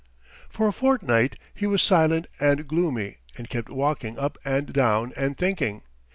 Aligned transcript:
For 0.49 0.67
a 0.67 0.71
fortnight 0.73 1.35
he 1.53 1.67
was 1.67 1.79
silent 1.83 2.25
and 2.39 2.67
gloomy 2.67 3.17
and 3.37 3.47
kept 3.47 3.69
walking 3.69 4.17
up 4.17 4.39
and 4.43 4.73
down 4.73 5.13
and 5.15 5.37
thinking. 5.37 5.83